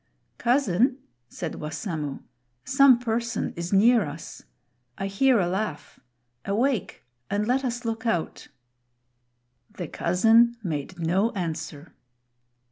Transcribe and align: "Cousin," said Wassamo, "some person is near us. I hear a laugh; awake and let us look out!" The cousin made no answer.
"Cousin," 0.39 0.97
said 1.29 1.59
Wassamo, 1.61 2.23
"some 2.65 2.97
person 2.97 3.53
is 3.55 3.71
near 3.71 4.03
us. 4.03 4.41
I 4.97 5.05
hear 5.05 5.39
a 5.39 5.45
laugh; 5.47 5.99
awake 6.43 7.03
and 7.29 7.45
let 7.47 7.63
us 7.63 7.85
look 7.85 8.07
out!" 8.07 8.47
The 9.69 9.87
cousin 9.87 10.57
made 10.63 10.97
no 10.97 11.29
answer. 11.33 11.93